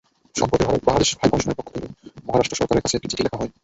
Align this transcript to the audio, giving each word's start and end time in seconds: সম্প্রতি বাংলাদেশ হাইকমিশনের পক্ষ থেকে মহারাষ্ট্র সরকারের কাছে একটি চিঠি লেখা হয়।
সম্প্রতি 0.35 0.63
বাংলাদেশ 0.79 1.09
হাইকমিশনের 1.13 1.57
পক্ষ 1.59 1.69
থেকে 1.75 1.87
মহারাষ্ট্র 2.27 2.59
সরকারের 2.59 2.83
কাছে 2.83 2.97
একটি 2.97 3.09
চিঠি 3.09 3.23
লেখা 3.25 3.39
হয়। 3.39 3.51